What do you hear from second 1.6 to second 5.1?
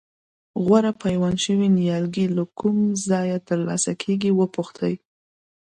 نیالګي له کوم ځایه ترلاسه کېږي وپوښتئ.